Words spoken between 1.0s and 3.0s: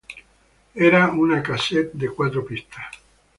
una casete de cuatro pistas.